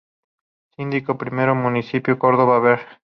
Síndico 0.75 1.19
Primero, 1.19 1.53
Municipio 1.53 2.15
de 2.15 2.19
Córdoba, 2.19 2.57
Ver. 2.59 2.79